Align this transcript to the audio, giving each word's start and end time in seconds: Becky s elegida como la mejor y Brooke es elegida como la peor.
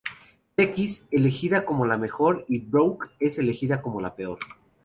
Becky 0.57 0.85
s 0.89 1.03
elegida 1.11 1.63
como 1.63 1.85
la 1.85 1.95
mejor 1.95 2.43
y 2.47 2.57
Brooke 2.57 3.11
es 3.19 3.37
elegida 3.37 3.83
como 3.83 4.01
la 4.01 4.15
peor. 4.15 4.39